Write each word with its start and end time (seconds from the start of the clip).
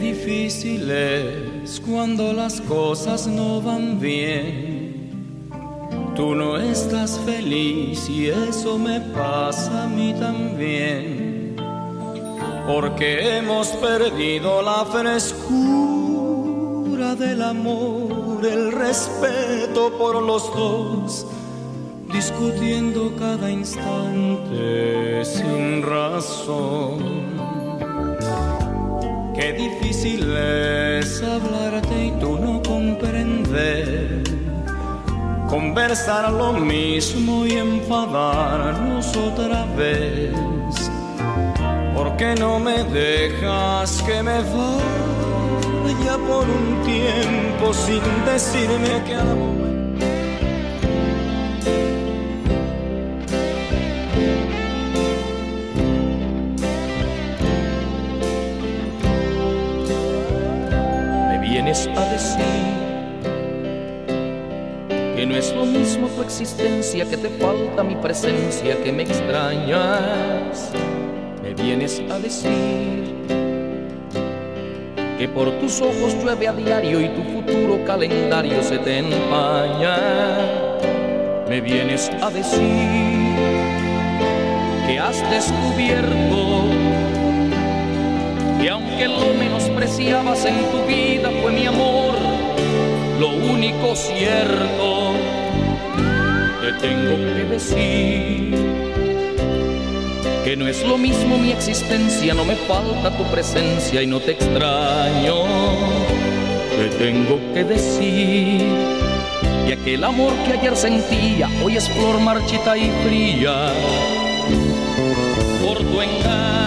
Difícil 0.00 0.90
es 0.90 1.80
cuando 1.80 2.32
las 2.32 2.60
cosas 2.60 3.26
no 3.26 3.60
van 3.62 3.98
bien. 3.98 5.48
Tú 6.14 6.34
no 6.34 6.58
estás 6.58 7.18
feliz 7.24 8.08
y 8.08 8.28
eso 8.28 8.78
me 8.78 9.00
pasa 9.00 9.84
a 9.84 9.86
mí 9.86 10.14
también. 10.18 11.56
Porque 12.66 13.38
hemos 13.38 13.68
perdido 13.68 14.62
la 14.62 14.84
frescura 14.84 15.46
del 17.14 17.42
amor, 17.42 18.44
el 18.44 18.72
respeto 18.72 19.96
por 19.98 20.22
los 20.22 20.52
dos, 20.54 21.26
discutiendo 22.12 23.14
cada 23.18 23.50
instante 23.50 25.24
sin 25.24 25.82
razón. 25.82 26.85
Difícil 29.56 30.36
es 30.36 31.22
hablarte 31.22 32.06
y 32.06 32.10
tú 32.20 32.38
no 32.38 32.62
comprender. 32.62 34.22
Conversar 35.48 36.32
lo 36.32 36.52
mismo 36.52 37.46
y 37.46 37.52
enfadarnos 37.52 39.16
otra 39.16 39.64
vez. 39.76 40.32
¿Por 41.94 42.16
qué 42.16 42.34
no 42.34 42.58
me 42.58 42.84
dejas 42.84 44.02
que 44.02 44.22
me 44.22 44.40
vaya 44.42 46.18
por 46.28 46.44
un 46.44 46.82
tiempo 46.84 47.72
sin 47.72 48.02
decirme 48.26 49.02
que 49.06 49.14
amo? 49.14 49.55
Existencia, 66.26 67.04
que 67.08 67.16
te 67.16 67.28
falta 67.28 67.84
mi 67.84 67.94
presencia, 67.94 68.76
que 68.82 68.92
me 68.92 69.04
extrañas. 69.04 70.72
Me 71.42 71.54
vienes 71.54 72.02
a 72.10 72.18
decir 72.18 73.04
que 75.18 75.28
por 75.28 75.50
tus 75.60 75.80
ojos 75.80 76.14
llueve 76.20 76.48
a 76.48 76.52
diario 76.52 77.00
y 77.00 77.08
tu 77.10 77.22
futuro 77.22 77.84
calendario 77.86 78.60
se 78.62 78.78
te 78.78 78.98
empaña. 78.98 79.98
Me 81.48 81.60
vienes 81.60 82.10
a 82.20 82.28
decir 82.30 83.36
que 84.86 84.98
has 84.98 85.18
descubierto 85.30 86.64
y 88.60 88.68
aunque 88.68 89.06
lo 89.06 89.32
menospreciabas 89.38 90.44
en 90.44 90.56
tu 90.72 90.82
vida 90.88 91.30
fue 91.40 91.52
mi 91.52 91.66
amor, 91.66 92.14
lo 93.20 93.28
único 93.28 93.94
cierto 93.94 95.05
te 96.66 96.72
tengo 96.72 97.16
que 97.16 97.44
decir 97.44 98.50
que 100.44 100.56
no 100.56 100.66
es 100.66 100.84
lo 100.84 100.98
mismo 100.98 101.38
mi 101.38 101.52
existencia, 101.52 102.34
no 102.34 102.44
me 102.44 102.56
falta 102.56 103.16
tu 103.16 103.22
presencia 103.30 104.02
y 104.02 104.06
no 104.08 104.18
te 104.18 104.32
extraño. 104.32 105.44
Te 106.76 106.88
tengo 106.98 107.38
que 107.54 107.62
decir 107.62 108.66
y 109.68 109.72
aquel 109.72 110.02
amor 110.02 110.32
que 110.44 110.54
ayer 110.54 110.76
sentía 110.76 111.48
hoy 111.62 111.76
es 111.76 111.88
flor 111.88 112.20
marchita 112.20 112.76
y 112.76 112.90
fría 113.04 113.72
por 115.64 115.78
tu 115.78 116.02
engaño. 116.02 116.66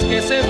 que 0.00 0.22
se 0.22 0.40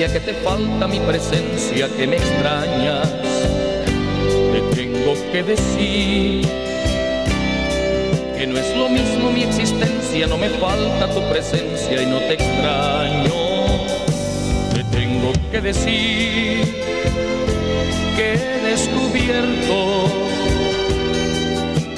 existencia, 0.00 0.12
que 0.12 0.20
te 0.20 0.34
falta 0.42 0.86
mi 0.86 1.00
presencia, 1.00 1.88
que 1.96 2.06
me 2.06 2.16
extrañas. 2.16 3.08
Te 4.52 4.76
tengo 4.76 5.14
que 5.32 5.42
decir 5.42 6.46
que 8.36 8.46
no 8.46 8.58
es 8.58 8.76
lo 8.76 8.88
mismo 8.88 9.30
mi 9.30 9.42
existencia, 9.42 10.26
no 10.26 10.38
me 10.38 10.48
falta 10.50 11.08
tu 11.08 11.20
presencia 11.30 12.02
y 12.02 12.06
no 12.06 12.18
te 12.18 12.34
extraño. 12.34 13.32
Te 14.74 14.84
tengo 14.96 15.32
que 15.50 15.60
decir 15.60 16.64
que 18.16 18.34
he 18.34 18.70
descubierto 18.70 20.06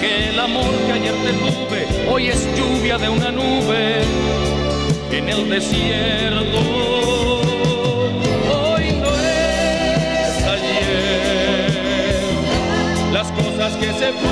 que 0.00 0.30
el 0.30 0.40
amor 0.40 0.74
que 0.86 0.92
ayer 0.92 1.14
te 1.24 1.32
tuve 1.34 2.10
hoy 2.10 2.28
es 2.28 2.46
lluvia 2.56 2.98
de 2.98 3.08
una 3.08 3.30
nube 3.30 4.02
en 5.12 5.28
el 5.28 5.48
desierto. 5.48 7.21
Se 14.02 14.12
fueron 14.14 14.31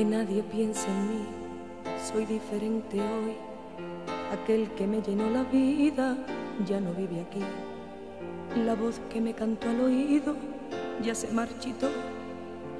Que 0.00 0.06
nadie 0.06 0.42
piense 0.42 0.88
en 0.88 1.08
mí, 1.10 1.26
soy 2.10 2.24
diferente 2.24 2.98
hoy. 2.98 3.34
Aquel 4.32 4.70
que 4.70 4.86
me 4.86 5.02
llenó 5.02 5.28
la 5.28 5.42
vida 5.42 6.16
ya 6.66 6.80
no 6.80 6.94
vive 6.94 7.20
aquí. 7.20 7.42
La 8.64 8.74
voz 8.74 8.98
que 9.12 9.20
me 9.20 9.34
cantó 9.34 9.68
al 9.68 9.78
oído 9.78 10.36
ya 11.02 11.14
se 11.14 11.28
marchitó 11.28 11.90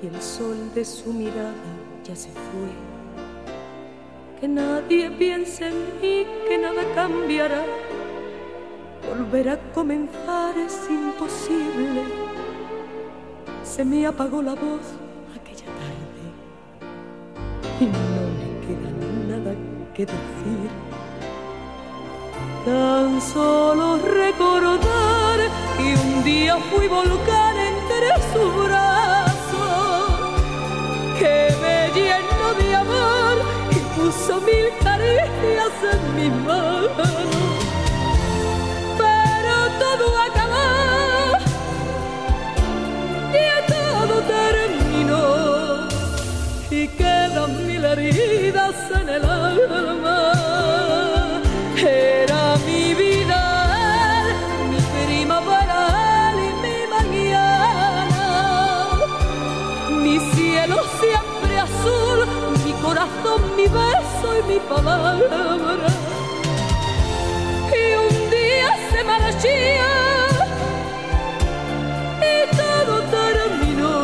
y 0.02 0.06
el 0.06 0.22
sol 0.22 0.72
de 0.74 0.82
su 0.82 1.12
mirada 1.12 1.52
ya 2.04 2.16
se 2.16 2.30
fue. 2.30 2.70
Que 4.40 4.48
nadie 4.48 5.10
piense 5.10 5.68
en 5.68 5.74
mí, 6.00 6.26
que 6.48 6.56
nada 6.56 6.82
cambiará. 6.94 7.66
Volver 9.06 9.50
a 9.50 9.72
comenzar 9.74 10.56
es 10.56 10.88
imposible. 10.88 12.02
Se 13.62 13.84
me 13.84 14.06
apagó 14.06 14.40
la 14.40 14.54
voz 14.54 14.99
y 17.80 17.86
no 17.86 18.24
me 18.38 18.48
queda 18.66 18.90
nada 19.28 19.54
que 19.94 20.04
decir. 20.04 20.70
Tan 22.64 23.20
solo 23.22 23.96
recordar 23.96 25.38
que 25.78 25.94
un 25.94 26.24
día 26.24 26.58
fui 26.70 26.88
volcán 26.88 27.56
entre 27.56 28.08
su 28.32 28.42
brazo, 28.64 29.66
que 31.18 31.54
me 31.62 31.88
llenó 31.98 32.46
de 32.60 32.74
amor 32.76 33.36
y 33.70 33.78
puso 33.98 34.40
mil 34.42 34.66
caricias 34.84 35.72
en 35.92 36.16
mi 36.16 36.28
mano. 36.44 37.49
Heridas 47.92 48.76
en 49.00 49.08
el 49.08 49.24
alma. 49.24 50.32
Era 51.76 52.56
mi 52.66 52.94
vida, 52.94 53.42
mi 54.70 54.80
primavera 54.96 56.32
y 56.46 56.48
mi 56.64 56.78
mañana, 56.96 58.26
mi 60.02 60.18
cielo 60.32 60.76
siempre 61.00 61.58
azul, 61.58 62.18
mi 62.64 62.72
corazón, 62.84 63.40
mi 63.56 63.64
beso 63.64 64.28
y 64.38 64.42
mi 64.52 64.58
palabra. 64.60 65.88
Y 67.80 67.84
un 68.04 68.30
día 68.30 68.70
se 68.90 69.04
marchó 69.04 69.48
y 72.32 72.56
todo 72.56 72.94
terminó 73.16 73.94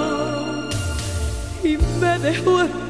y 1.62 1.76
me 2.00 2.18
dejó 2.18 2.85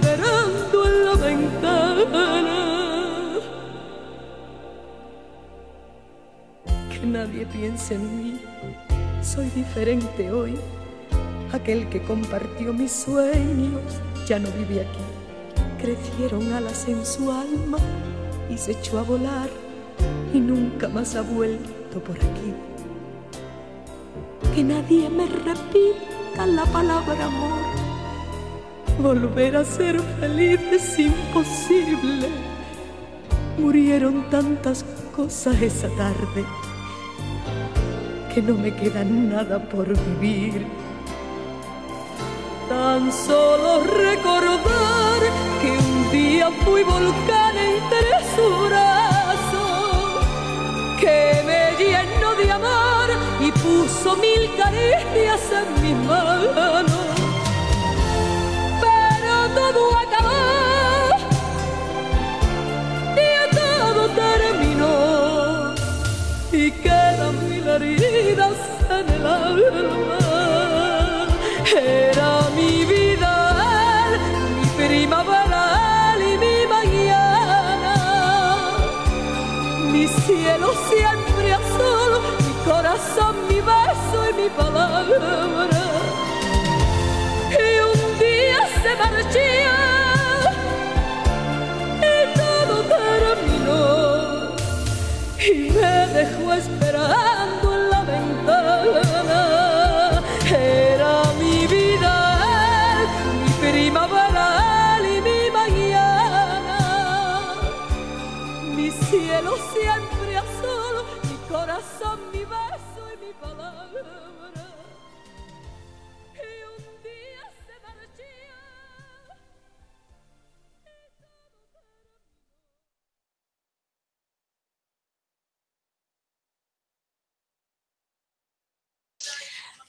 Que 6.90 7.06
nadie 7.06 7.46
piense 7.46 7.94
en 7.94 8.16
mí, 8.16 8.40
soy 9.22 9.48
diferente 9.50 10.30
hoy. 10.32 10.54
Aquel 11.52 11.88
que 11.88 12.02
compartió 12.02 12.72
mis 12.72 12.92
sueños 12.92 13.82
ya 14.26 14.38
no 14.38 14.48
vive 14.50 14.80
aquí. 14.80 15.04
Crecieron 15.80 16.52
alas 16.52 16.88
en 16.88 17.04
su 17.06 17.30
alma 17.30 17.78
y 18.50 18.58
se 18.58 18.72
echó 18.72 18.98
a 18.98 19.02
volar 19.02 19.48
y 20.34 20.40
nunca 20.40 20.88
más 20.88 21.14
ha 21.16 21.22
vuelto 21.22 22.00
por 22.00 22.16
aquí. 22.16 22.54
Que 24.54 24.64
nadie 24.64 25.08
me 25.08 25.26
repita 25.26 26.46
la 26.46 26.64
palabra 26.66 27.26
amor 27.26 27.65
Volver 28.98 29.56
a 29.56 29.64
ser 29.64 30.00
feliz 30.18 30.58
es 30.72 30.98
imposible. 30.98 32.28
Murieron 33.58 34.24
tantas 34.30 34.84
cosas 35.14 35.60
esa 35.60 35.88
tarde 35.90 36.44
que 38.34 38.40
no 38.40 38.54
me 38.54 38.74
queda 38.74 39.04
nada 39.04 39.58
por 39.58 39.86
vivir. 39.86 40.66
Tan 42.70 43.12
solo 43.12 43.84
recordar 43.84 45.20
que 45.60 45.70
un 45.70 46.10
día 46.10 46.50
fui 46.64 46.82
volcán 46.82 47.54
entre 47.56 48.08
su 48.34 48.46
brazo, 48.66 50.20
que 50.98 51.42
me 51.44 51.84
llenó 51.84 52.34
de 52.34 52.50
amor 52.50 53.08
y 53.40 53.52
puso 53.52 54.16
mil 54.16 54.50
caricias 54.56 55.42
en 55.52 55.82
mi 55.82 55.94
mano 56.06 57.15
y 66.66 66.70
quedan 66.72 67.48
mil 67.48 67.66
heridas 67.68 68.56
en 68.90 69.08
el 69.08 69.26
alma. 69.26 70.18
Era 71.76 72.48
mi 72.56 72.84
vida, 72.84 74.08
mi 74.58 74.66
primavera 74.84 76.16
y 76.18 76.38
mi 76.44 76.58
mañana, 76.76 77.94
mi 79.92 80.08
cielo 80.08 80.72
siempre 80.90 81.52
azul, 81.52 82.12
mi 82.44 82.52
corazón, 82.68 83.34
mi 83.48 83.60
beso 83.60 84.18
y 84.30 84.32
mi 84.42 84.48
palabra. 84.50 86.15
Me 96.26 96.32
dejó 96.32 96.75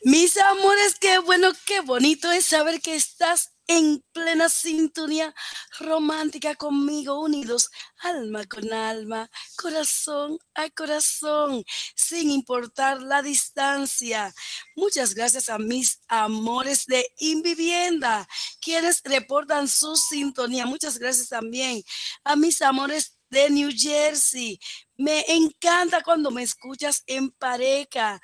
Mis 0.07 0.37
amores, 0.37 0.95
qué 1.01 1.19
bueno, 1.19 1.51
qué 1.65 1.81
bonito 1.81 2.31
es 2.31 2.45
saber 2.45 2.79
que 2.79 2.95
estás 2.95 3.51
en 3.67 4.01
plena 4.13 4.47
sintonía 4.47 5.35
romántica 5.79 6.55
conmigo, 6.55 7.19
unidos 7.19 7.69
alma 7.97 8.45
con 8.45 8.71
alma, 8.71 9.29
corazón 9.57 10.39
a 10.55 10.69
corazón, 10.69 11.61
sin 11.93 12.31
importar 12.31 13.01
la 13.01 13.21
distancia. 13.21 14.33
Muchas 14.77 15.13
gracias 15.13 15.49
a 15.49 15.57
mis 15.57 15.99
amores 16.07 16.85
de 16.85 17.05
Invivienda, 17.17 18.25
quienes 18.61 19.01
reportan 19.03 19.67
su 19.67 19.97
sintonía. 19.97 20.65
Muchas 20.65 20.99
gracias 20.99 21.27
también 21.27 21.83
a 22.23 22.37
mis 22.37 22.61
amores 22.61 23.17
de 23.29 23.49
New 23.49 23.71
Jersey. 23.75 24.57
Me 24.95 25.25
encanta 25.27 26.01
cuando 26.01 26.31
me 26.31 26.43
escuchas 26.43 27.03
en 27.07 27.29
pareja 27.31 28.21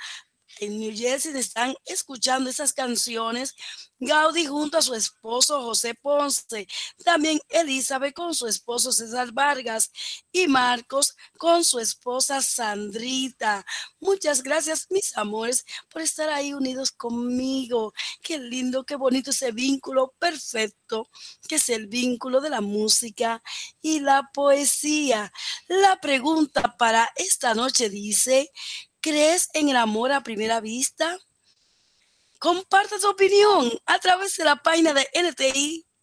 en 0.59 0.79
New 0.79 0.95
Jersey 0.95 1.37
están 1.37 1.75
escuchando 1.85 2.49
esas 2.49 2.73
canciones. 2.73 3.55
Gaudí 3.99 4.45
junto 4.45 4.77
a 4.77 4.81
su 4.81 4.93
esposo 4.95 5.61
José 5.61 5.95
Ponce, 5.95 6.67
también 7.05 7.39
Elizabeth 7.47 8.13
con 8.13 8.35
su 8.35 8.47
esposo 8.47 8.91
César 8.91 9.31
Vargas 9.31 9.91
y 10.31 10.47
Marcos 10.47 11.15
con 11.37 11.63
su 11.63 11.79
esposa 11.79 12.41
Sandrita. 12.41 13.65
Muchas 13.99 14.43
gracias, 14.43 14.87
mis 14.89 15.15
amores, 15.17 15.65
por 15.89 16.01
estar 16.01 16.29
ahí 16.29 16.53
unidos 16.53 16.91
conmigo. 16.91 17.93
Qué 18.21 18.39
lindo, 18.39 18.85
qué 18.85 18.95
bonito 18.95 19.31
ese 19.31 19.51
vínculo 19.53 20.13
perfecto, 20.19 21.09
que 21.47 21.55
es 21.55 21.69
el 21.69 21.87
vínculo 21.87 22.41
de 22.41 22.49
la 22.49 22.61
música 22.61 23.41
y 23.81 24.01
la 24.01 24.29
poesía. 24.33 25.31
La 25.67 25.99
pregunta 26.01 26.75
para 26.77 27.09
esta 27.15 27.53
noche 27.53 27.89
dice, 27.89 28.51
¿Crees 29.03 29.49
en 29.53 29.67
el 29.67 29.75
amor 29.75 30.13
a 30.13 30.23
primera 30.23 30.61
vista? 30.61 31.19
Comparte 32.39 32.97
tu 32.99 33.09
opinión 33.09 33.69
a 33.85 33.99
través 33.99 34.37
de 34.37 34.45
la 34.45 34.55
página 34.55 34.93
de 34.93 35.05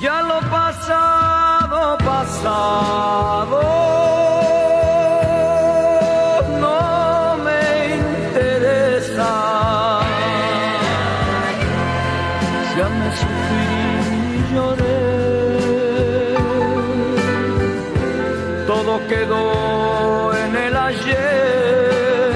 Ya 0.00 0.20
lo 0.22 0.40
pasado, 0.50 1.96
pasado. 1.98 3.91